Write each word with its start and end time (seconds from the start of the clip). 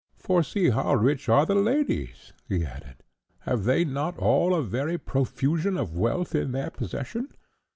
For 0.15 0.41
see 0.41 0.71
how 0.71 0.95
rich 0.95 1.29
are 1.29 1.45
their 1.45 1.57
ladies," 1.57 2.33
he 2.49 2.65
added; 2.65 3.03
"have 3.41 3.65
they 3.65 3.85
not 3.85 4.17
all 4.17 4.55
a 4.55 4.63
very 4.63 4.97
profusion 4.97 5.77
of 5.77 5.95
wealth 5.95 6.33
in 6.33 6.53
their 6.53 6.71
possession? 6.71 7.27